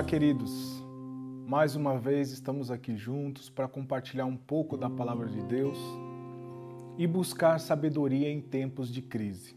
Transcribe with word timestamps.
Olá, 0.00 0.08
queridos. 0.08 0.82
Mais 1.46 1.76
uma 1.76 1.98
vez 1.98 2.32
estamos 2.32 2.70
aqui 2.70 2.96
juntos 2.96 3.50
para 3.50 3.68
compartilhar 3.68 4.24
um 4.24 4.34
pouco 4.34 4.74
da 4.74 4.88
palavra 4.88 5.28
de 5.28 5.42
Deus 5.42 5.78
e 6.96 7.06
buscar 7.06 7.60
sabedoria 7.60 8.30
em 8.30 8.40
tempos 8.40 8.90
de 8.90 9.02
crise. 9.02 9.54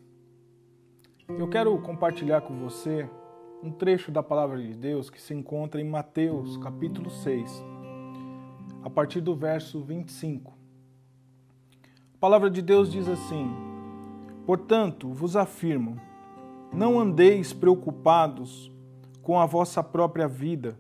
Eu 1.29 1.47
quero 1.47 1.77
compartilhar 1.81 2.41
com 2.41 2.59
você 2.59 3.09
um 3.63 3.71
trecho 3.71 4.11
da 4.11 4.21
palavra 4.21 4.61
de 4.61 4.75
Deus 4.75 5.09
que 5.09 5.21
se 5.21 5.33
encontra 5.33 5.79
em 5.79 5.89
Mateus, 5.89 6.57
capítulo 6.57 7.09
6, 7.09 7.63
a 8.83 8.89
partir 8.89 9.21
do 9.21 9.33
verso 9.33 9.81
25. 9.81 10.53
A 12.15 12.17
palavra 12.17 12.49
de 12.49 12.61
Deus 12.61 12.91
diz 12.91 13.07
assim: 13.07 13.49
Portanto, 14.45 15.07
vos 15.07 15.37
afirmo, 15.37 15.97
não 16.73 16.99
andeis 16.99 17.53
preocupados 17.53 18.72
com 19.23 19.39
a 19.39 19.45
vossa 19.45 19.81
própria 19.81 20.27
vida, 20.27 20.77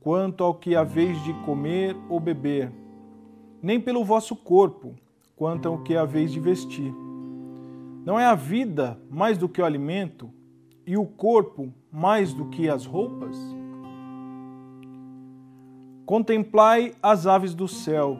quanto 0.00 0.42
ao 0.42 0.54
que 0.54 0.74
haveis 0.74 1.22
de 1.22 1.34
comer 1.44 1.94
ou 2.08 2.18
beber, 2.18 2.72
nem 3.62 3.78
pelo 3.78 4.04
vosso 4.04 4.34
corpo, 4.34 4.94
quanto 5.36 5.68
ao 5.68 5.82
que 5.82 5.94
haveis 5.94 6.32
de 6.32 6.40
vestir. 6.40 6.92
Não 8.04 8.18
é 8.18 8.24
a 8.24 8.34
vida 8.34 8.98
mais 9.10 9.36
do 9.36 9.48
que 9.48 9.60
o 9.60 9.64
alimento, 9.64 10.32
e 10.86 10.96
o 10.96 11.04
corpo 11.04 11.70
mais 11.92 12.32
do 12.32 12.46
que 12.46 12.70
as 12.70 12.86
roupas? 12.86 13.36
Contemplai 16.06 16.94
as 17.02 17.26
aves 17.26 17.54
do 17.54 17.68
céu, 17.68 18.18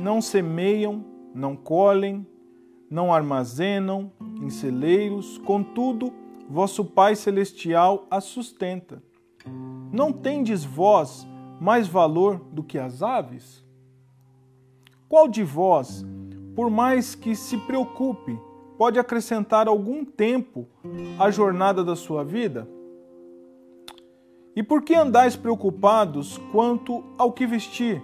não 0.00 0.20
semeiam, 0.20 1.04
não 1.32 1.54
colhem, 1.54 2.26
não 2.90 3.14
armazenam 3.14 4.10
em 4.42 4.50
celeiros, 4.50 5.38
contudo, 5.38 6.12
vosso 6.48 6.84
Pai 6.84 7.14
Celestial 7.14 8.06
as 8.10 8.24
sustenta. 8.24 9.02
Não 9.92 10.12
tendes 10.12 10.64
vós 10.64 11.26
mais 11.60 11.86
valor 11.86 12.38
do 12.52 12.62
que 12.62 12.78
as 12.78 13.02
aves? 13.02 13.64
Qual 15.08 15.28
de 15.28 15.42
vós, 15.42 16.04
por 16.54 16.70
mais 16.70 17.14
que 17.14 17.34
se 17.34 17.58
preocupe, 17.58 18.38
pode 18.78 18.98
acrescentar 18.98 19.68
algum 19.68 20.04
tempo 20.04 20.66
à 21.18 21.30
jornada 21.30 21.84
da 21.84 21.94
sua 21.94 22.24
vida? 22.24 22.68
E 24.56 24.62
por 24.62 24.82
que 24.82 24.94
andais 24.94 25.36
preocupados 25.36 26.38
quanto 26.50 27.04
ao 27.16 27.32
que 27.32 27.46
vestir? 27.46 28.02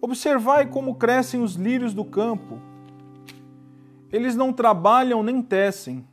Observai 0.00 0.66
como 0.66 0.94
crescem 0.94 1.42
os 1.42 1.54
lírios 1.54 1.92
do 1.92 2.04
campo. 2.04 2.58
Eles 4.10 4.34
não 4.34 4.52
trabalham 4.52 5.22
nem 5.22 5.42
tecem. 5.42 6.06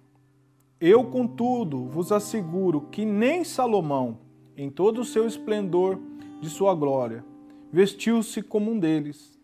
Eu, 0.79 1.05
contudo, 1.05 1.85
vos 1.85 2.11
asseguro 2.11 2.81
que 2.91 3.03
nem 3.03 3.43
Salomão, 3.43 4.19
em 4.55 4.69
todo 4.69 5.01
o 5.01 5.05
seu 5.05 5.25
esplendor 5.25 5.99
de 6.39 6.49
sua 6.49 6.75
glória, 6.75 7.25
vestiu-se 7.71 8.43
como 8.43 8.71
um 8.71 8.79
deles. 8.79 9.37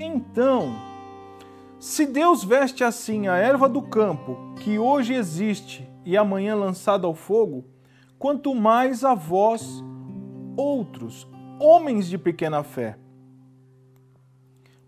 Então, 0.00 0.74
se 1.78 2.06
Deus 2.06 2.42
veste 2.42 2.82
assim 2.82 3.28
a 3.28 3.36
erva 3.36 3.68
do 3.68 3.82
campo, 3.82 4.36
que 4.60 4.80
hoje 4.80 5.14
existe 5.14 5.88
e 6.04 6.16
amanhã 6.16 6.56
lançada 6.56 7.06
ao 7.06 7.14
fogo, 7.14 7.64
quanto 8.18 8.52
mais 8.52 9.04
a 9.04 9.14
vós, 9.14 9.82
outros, 10.56 11.28
homens 11.60 12.08
de 12.08 12.18
pequena 12.18 12.64
fé. 12.64 12.98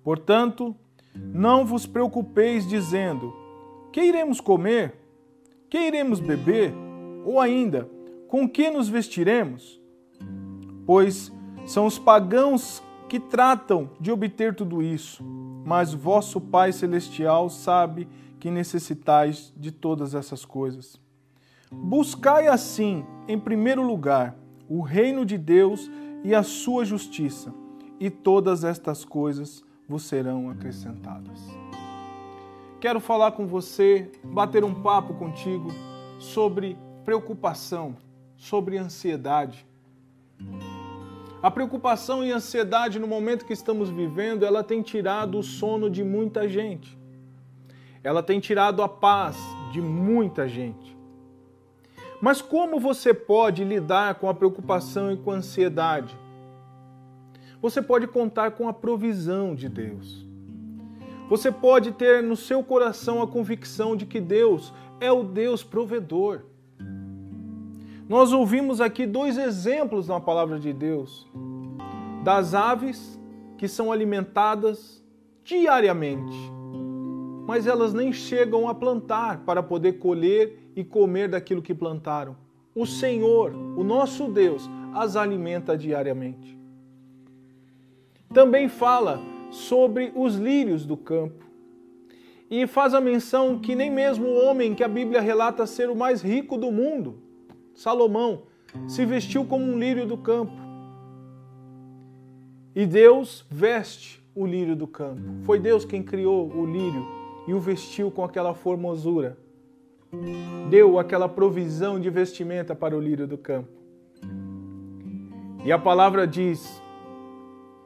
Portanto, 0.03 0.75
não 1.15 1.65
vos 1.65 1.87
preocupeis 1.87 2.69
dizendo: 2.69 3.33
que 3.93 4.03
iremos 4.03 4.41
comer? 4.41 5.04
Que 5.69 5.79
iremos 5.79 6.21
beber? 6.21 6.73
Ou 7.25 7.41
ainda, 7.41 7.89
com 8.29 8.49
que 8.49 8.71
nos 8.71 8.89
vestiremos? 8.89 9.81
Pois 10.87 11.33
são 11.67 11.87
os 11.87 11.99
pagãos 11.99 12.83
que 13.09 13.19
tratam 13.19 13.91
de 14.01 14.11
obter 14.11 14.55
tudo 14.55 14.83
isso, 14.83 15.25
mas 15.65 15.95
vosso 15.95 16.41
Pai 16.41 16.73
Celestial 16.73 17.49
sabe 17.49 18.09
que 18.39 18.51
necessitais 18.51 19.53
de 19.57 19.71
todas 19.71 20.15
essas 20.15 20.45
coisas. 20.45 21.01
Buscai 21.71 22.47
assim, 22.47 23.05
em 23.27 23.39
primeiro 23.39 23.83
lugar, 23.83 24.37
o 24.69 24.81
reino 24.81 25.25
de 25.25 25.39
Deus 25.39 25.91
e 26.23 26.35
a 26.35 26.43
sua 26.43 26.85
justiça, 26.85 27.55
e 27.99 28.11
todas 28.11 28.65
estas 28.65 29.05
coisas 29.05 29.65
vos 29.89 30.03
serão 30.03 30.51
acrescentadas 30.51 31.41
quero 32.81 33.01
falar 33.01 33.33
com 33.33 33.47
você, 33.47 34.11
bater 34.23 34.65
um 34.65 34.75
papo 34.75 35.15
contigo 35.15 35.69
sobre 36.19 36.77
preocupação, 37.05 37.97
sobre 38.37 38.77
ansiedade. 38.77 39.67
A 41.43 41.51
preocupação 41.51 42.25
e 42.25 42.33
a 42.33 42.37
ansiedade 42.37 42.99
no 42.99 43.07
momento 43.07 43.45
que 43.45 43.53
estamos 43.53 43.91
vivendo, 43.91 44.45
ela 44.45 44.65
tem 44.65 44.81
tirado 44.81 45.39
o 45.39 45.43
sono 45.43 45.91
de 45.91 46.03
muita 46.03 46.49
gente. 46.49 46.99
Ela 48.03 48.23
tem 48.23 48.41
tirado 48.41 48.83
a 48.83 48.89
paz 48.89 49.37
de 49.73 49.81
muita 49.81 50.49
gente. 50.49 50.97
Mas 52.21 52.41
como 52.41 52.81
você 52.81 53.13
pode 53.13 53.63
lidar 53.65 54.15
com 54.15 54.29
a 54.29 54.35
preocupação 54.35 55.13
e 55.13 55.17
com 55.17 55.31
a 55.31 55.35
ansiedade? 55.35 56.17
Você 57.61 57.83
pode 57.83 58.07
contar 58.07 58.53
com 58.53 58.69
a 58.69 58.73
provisão 58.73 59.55
de 59.55 59.69
Deus. 59.69 60.27
Você 61.29 61.51
pode 61.51 61.93
ter 61.93 62.23
no 62.23 62.37
seu 62.37 62.63
coração 62.63 63.23
a 63.23 63.27
convicção 63.27 63.97
de 63.97 64.05
que 64.05 64.21
Deus 64.21 64.73
é 65.01 65.11
o 65.11 65.23
Deus 65.23 65.63
provedor. 65.63 66.43
Nós 68.09 68.33
ouvimos 68.33 68.81
aqui 68.81 69.07
dois 69.07 69.39
exemplos 69.39 70.09
na 70.09 70.21
palavra 70.21 70.59
de 70.59 70.73
Deus 70.73 71.27
das 72.23 72.55
aves 72.55 73.19
que 73.57 73.67
são 73.67 73.91
alimentadas 73.91 75.03
diariamente, 75.43 76.37
mas 77.47 77.67
elas 77.67 77.93
nem 77.95 78.13
chegam 78.13 78.69
a 78.69 78.75
plantar 78.75 79.41
para 79.45 79.63
poder 79.63 79.95
colher 79.95 80.59
e 80.75 80.83
comer 80.83 81.29
daquilo 81.29 81.63
que 81.63 81.75
plantaram. 81.75 82.37
O 82.75 82.87
Senhor, 82.87 83.53
o 83.77 83.85
nosso 83.85 84.29
Deus, 84.29 84.69
as 84.93 85.17
alimenta 85.17 85.77
diariamente. 85.77 86.59
Também 88.33 88.69
fala 88.69 89.21
sobre 89.55 90.13
os 90.15 90.35
lírios 90.35 90.85
do 90.85 90.97
campo. 90.97 91.45
E 92.51 92.67
faz 92.67 92.93
a 92.93 93.01
menção 93.01 93.59
que 93.59 93.75
nem 93.75 93.91
mesmo 93.91 94.27
o 94.27 94.45
homem 94.45 94.75
que 94.75 94.85
a 94.85 94.89
Bíblia 94.89 95.21
relata 95.21 95.67
ser 95.67 95.89
o 95.89 95.97
mais 95.97 96.21
rico 96.21 96.59
do 96.59 96.71
mundo, 96.71 97.19
Salomão, 97.75 98.43
se 98.87 99.05
vestiu 99.07 99.45
como 99.45 99.65
um 99.65 99.79
lírio 99.79 100.07
do 100.07 100.17
campo. 100.17 100.53
E 102.75 102.85
Deus 102.85 103.47
veste 103.49 104.23
o 104.35 104.45
lírio 104.45 104.75
do 104.75 104.87
campo. 104.87 105.23
Foi 105.45 105.59
Deus 105.59 105.85
quem 105.85 106.03
criou 106.03 106.51
o 106.51 106.67
lírio 106.67 107.07
e 107.47 107.55
o 107.55 107.61
vestiu 107.61 108.11
com 108.11 108.25
aquela 108.25 108.53
formosura. 108.53 109.39
Deu 110.69 110.99
aquela 110.99 111.29
provisão 111.29 112.01
de 112.01 112.11
vestimenta 112.11 112.75
para 112.75 112.97
o 112.97 113.01
lírio 113.01 113.27
do 113.27 113.39
campo. 113.39 113.69
E 115.65 115.73
a 115.73 115.79
palavra 115.79 116.27
diz 116.27 116.83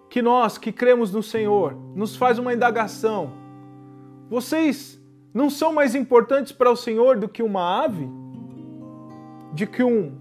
que 0.08 0.22
nós 0.22 0.56
que 0.56 0.72
cremos 0.72 1.12
no 1.12 1.22
Senhor 1.22 1.76
nos 1.94 2.16
faz 2.16 2.38
uma 2.38 2.54
indagação. 2.54 3.32
Vocês 4.28 5.00
não 5.32 5.50
são 5.50 5.72
mais 5.72 5.94
importantes 5.94 6.52
para 6.52 6.70
o 6.70 6.76
Senhor 6.76 7.19
do 7.19 7.28
que 7.28 7.42
uma 7.42 7.84
ave? 7.84 8.08
De 9.52 9.66
que 9.66 9.82
um, 9.82 10.16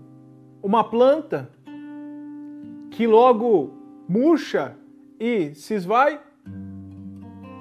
uma 0.61 0.83
planta 0.83 1.49
que 2.91 3.07
logo 3.07 3.73
murcha 4.07 4.75
e 5.19 5.53
se 5.55 5.73
esvai? 5.73 6.19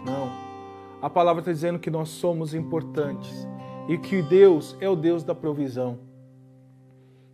Não. 0.05 0.31
A 1.03 1.11
palavra 1.11 1.41
está 1.41 1.53
dizendo 1.53 1.79
que 1.79 1.91
nós 1.91 2.09
somos 2.09 2.55
importantes 2.55 3.47
e 3.89 3.99
que 3.99 4.23
Deus 4.23 4.77
é 4.81 4.89
o 4.89 4.97
Deus 4.97 5.23
da 5.23 5.35
provisão. 5.35 5.99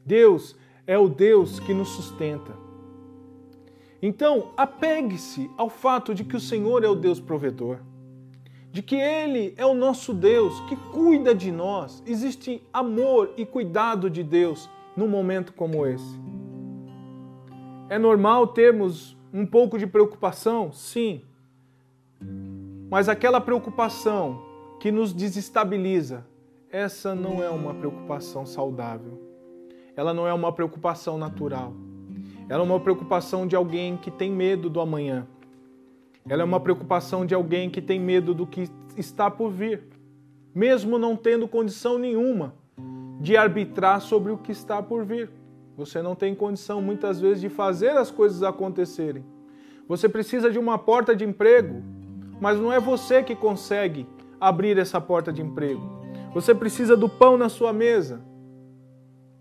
Deus 0.05 0.57
é 0.87 0.99
o 0.99 1.09
Deus 1.09 1.61
que 1.61 1.73
nos 1.73 1.89
sustenta. 1.91 2.62
Então, 4.05 4.51
apegue-se 4.57 5.49
ao 5.57 5.71
fato 5.71 6.13
de 6.13 6.25
que 6.25 6.35
o 6.35 6.41
Senhor 6.41 6.83
é 6.83 6.89
o 6.89 6.95
Deus 6.97 7.21
provedor, 7.21 7.79
de 8.73 8.83
que 8.83 8.97
Ele 8.97 9.55
é 9.57 9.65
o 9.65 9.75
nosso 9.75 10.13
Deus 10.13 10.59
que 10.63 10.75
cuida 10.75 11.33
de 11.33 11.53
nós. 11.53 12.03
Existe 12.05 12.61
amor 12.73 13.33
e 13.37 13.47
cuidado 13.47 14.11
de 14.11 14.25
Deus 14.25 14.69
num 14.97 15.07
momento 15.07 15.53
como 15.53 15.87
esse. 15.87 16.21
É 17.89 17.97
normal 17.97 18.49
termos 18.49 19.17
um 19.33 19.47
pouco 19.47 19.79
de 19.79 19.87
preocupação? 19.87 20.73
Sim. 20.73 21.23
Mas 22.91 23.09
aquela 23.09 23.41
preocupação 23.41 24.43
que 24.81 24.91
nos 24.91 25.13
desestabiliza, 25.13 26.27
essa 26.69 27.15
não 27.15 27.41
é 27.41 27.49
uma 27.49 27.73
preocupação 27.73 28.45
saudável. 28.45 29.21
Ela 29.95 30.13
não 30.13 30.27
é 30.27 30.33
uma 30.33 30.51
preocupação 30.53 31.17
natural. 31.17 31.73
Ela 32.49 32.63
é 32.63 32.65
uma 32.65 32.81
preocupação 32.81 33.47
de 33.47 33.57
alguém 33.57 33.97
que 33.97 34.11
tem 34.11 34.31
medo 34.31 34.69
do 34.69 34.81
amanhã. 34.81 35.27
Ela 36.29 36.43
é 36.43 36.45
uma 36.45 36.61
preocupação 36.61 37.27
de 37.27 37.35
alguém 37.35 37.69
que 37.69 37.81
tem 37.81 37.99
medo 37.99 38.35
do 38.35 38.47
que 38.47 38.69
está 38.97 39.31
por 39.31 39.51
vir, 39.51 39.83
mesmo 40.55 40.99
não 40.99 41.17
tendo 41.17 41.49
condição 41.49 41.99
nenhuma 41.99 42.55
de 43.21 43.37
arbitrar 43.37 44.01
sobre 44.01 44.33
o 44.33 44.39
que 44.39 44.53
está 44.53 44.83
por 44.83 45.05
vir. 45.05 45.31
Você 45.77 46.03
não 46.03 46.15
tem 46.15 46.35
condição 46.35 46.83
muitas 46.83 47.21
vezes 47.21 47.41
de 47.41 47.49
fazer 47.49 47.91
as 47.91 48.11
coisas 48.11 48.43
acontecerem. 48.43 49.25
Você 49.89 50.09
precisa 50.09 50.51
de 50.51 50.59
uma 50.59 50.79
porta 50.79 51.15
de 51.15 51.25
emprego, 51.25 51.83
mas 52.41 52.59
não 52.59 52.73
é 52.73 52.79
você 52.79 53.23
que 53.23 53.35
consegue 53.35 54.07
abrir 54.41 54.77
essa 54.79 55.01
porta 55.01 55.33
de 55.33 55.43
emprego. 55.43 55.83
Você 56.35 56.55
precisa 56.55 56.97
do 56.97 57.09
pão 57.09 57.37
na 57.37 57.49
sua 57.49 57.73
mesa. 57.73 58.21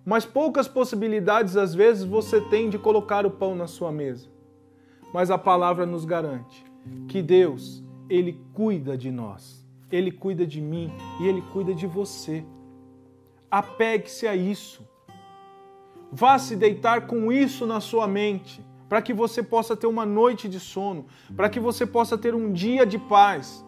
Mas 0.06 0.25
poucas 0.25 0.68
possibilidades 0.68 1.56
às 1.56 1.74
vezes 1.74 2.03
você 2.03 2.42
tem 2.42 2.69
de 2.69 2.77
colocar 2.77 3.25
o 3.25 3.31
pão 3.31 3.56
na 3.56 3.68
sua 3.68 3.92
mesa. 3.92 4.27
Mas 5.13 5.30
a 5.30 5.38
palavra 5.38 5.86
nos 5.86 6.06
garante 6.06 6.65
que 7.07 7.21
Deus, 7.21 7.83
ele 8.09 8.42
cuida 8.53 8.98
de 8.98 9.12
nós. 9.12 9.65
Ele 9.92 10.12
cuida 10.12 10.45
de 10.45 10.62
mim 10.62 10.92
e 11.19 11.27
ele 11.27 11.42
cuida 11.53 11.74
de 11.74 11.86
você. 11.86 12.45
Apegue-se 13.50 14.27
a 14.27 14.36
isso. 14.36 14.88
Vá 16.12 16.39
se 16.39 16.56
deitar 16.56 17.07
com 17.07 17.31
isso 17.31 17.65
na 17.65 17.80
sua 17.80 18.07
mente, 18.07 18.65
para 18.89 19.01
que 19.01 19.13
você 19.13 19.42
possa 19.42 19.75
ter 19.75 19.88
uma 19.88 20.06
noite 20.06 20.50
de 20.50 20.59
sono, 20.59 21.06
para 21.36 21.50
que 21.50 21.59
você 21.59 21.86
possa 21.86 22.18
ter 22.18 22.36
um 22.36 22.51
dia 22.51 22.86
de 22.86 22.98
paz. 22.98 23.65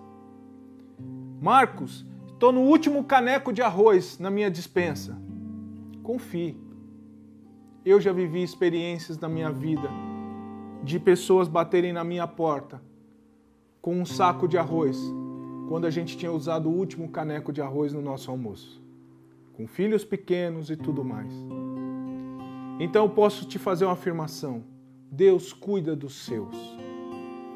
Marcos, 1.42 2.06
estou 2.34 2.52
no 2.52 2.62
último 2.62 3.04
caneco 3.04 3.54
de 3.54 3.62
arroz 3.62 4.20
na 4.20 4.30
minha 4.30 4.52
dispensa. 4.52 5.22
Confie. 6.04 6.58
Eu 7.86 8.02
já 8.02 8.12
vivi 8.12 8.44
experiências 8.44 9.18
na 9.18 9.30
minha 9.30 9.50
vida 9.50 9.90
de 10.84 11.00
pessoas 11.00 11.48
baterem 11.48 11.94
na 11.94 12.04
minha 12.04 12.28
porta 12.28 12.82
com 13.82 13.96
um 13.96 14.06
saco 14.06 14.46
de 14.46 14.58
arroz, 14.58 14.98
quando 15.70 15.86
a 15.86 15.90
gente 15.90 16.18
tinha 16.18 16.32
usado 16.32 16.70
o 16.70 16.74
último 16.74 17.10
caneco 17.10 17.54
de 17.54 17.62
arroz 17.62 17.94
no 17.94 18.02
nosso 18.02 18.30
almoço, 18.30 18.84
com 19.54 19.66
filhos 19.66 20.04
pequenos 20.04 20.70
e 20.70 20.76
tudo 20.76 21.06
mais. 21.06 21.34
Então 22.82 23.06
eu 23.06 23.10
posso 23.10 23.48
te 23.48 23.58
fazer 23.58 23.86
uma 23.86 23.94
afirmação: 23.94 24.64
Deus 25.10 25.54
cuida 25.54 25.96
dos 25.96 26.26
seus. 26.26 26.56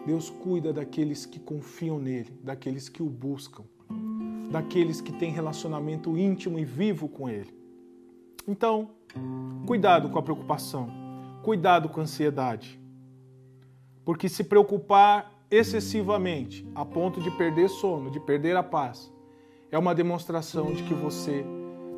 Deus 0.06 0.30
cuida 0.30 0.72
daqueles 0.72 1.26
que 1.26 1.38
confiam 1.38 2.00
nele, 2.00 2.32
daqueles 2.42 2.88
que 2.88 3.04
o 3.04 3.10
buscam, 3.10 3.66
daqueles 4.50 5.02
que 5.02 5.12
têm 5.12 5.32
relacionamento 5.32 6.18
íntimo 6.18 6.58
e 6.58 6.64
vivo 6.64 7.10
com 7.10 7.28
ele. 7.28 7.57
Então, 8.48 8.92
cuidado 9.66 10.10
com 10.10 10.18
a 10.18 10.24
preocupação, 10.24 10.90
cuidado 11.44 11.90
com 11.90 12.00
a 12.00 12.04
ansiedade. 12.04 12.80
Porque 14.06 14.30
se 14.30 14.42
preocupar 14.42 15.34
excessivamente, 15.52 16.66
a 16.74 16.86
ponto 16.86 17.20
de 17.20 17.30
perder 17.32 17.68
sono, 17.68 18.10
de 18.10 18.22
perder 18.22 18.56
a 18.56 18.64
paz, 18.64 19.12
é 19.70 19.78
uma 19.78 19.94
demonstração 19.94 20.72
de 20.74 20.82
que 20.84 20.94
você 20.94 21.46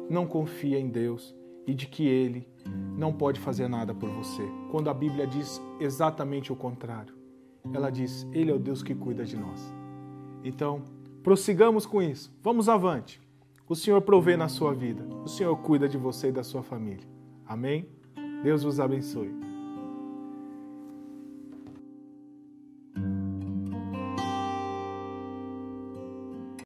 não 0.10 0.26
confia 0.26 0.80
em 0.80 0.90
Deus 0.90 1.36
e 1.68 1.74
de 1.76 1.86
que 1.86 2.08
Ele 2.08 2.48
não 2.98 3.14
pode 3.14 3.40
fazer 3.40 3.68
nada 3.68 3.94
por 3.94 4.10
você. 4.10 4.42
Quando 4.72 4.90
a 4.90 4.94
Bíblia 4.94 5.28
diz 5.28 5.62
exatamente 5.80 6.52
o 6.52 6.56
contrário, 6.56 7.14
ela 7.72 7.92
diz: 7.92 8.28
Ele 8.32 8.50
é 8.50 8.54
o 8.56 8.60
Deus 8.60 8.82
que 8.82 8.96
cuida 8.96 9.24
de 9.24 9.38
nós. 9.38 9.72
Então, 10.44 10.82
prossigamos 11.22 11.86
com 11.86 12.02
isso. 12.02 12.36
Vamos 12.42 12.68
avante. 12.68 13.22
O 13.70 13.76
Senhor 13.76 14.02
provê 14.02 14.36
na 14.36 14.48
sua 14.48 14.74
vida. 14.74 15.06
O 15.24 15.28
Senhor 15.28 15.56
cuida 15.58 15.88
de 15.88 15.96
você 15.96 16.30
e 16.30 16.32
da 16.32 16.44
sua 16.44 16.64
família. 16.64 17.08
Amém? 17.46 17.88
Deus 18.42 18.64
vos 18.64 18.80
abençoe. 18.80 19.32